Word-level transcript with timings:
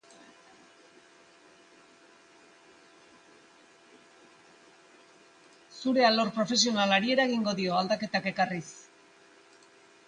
Zure 5.77 6.09
alor 6.09 6.33
profesionalari 6.41 7.17
eragingo 7.19 7.57
dio, 7.63 7.79
aldaketak 7.83 8.31
ekarriz. 8.35 8.67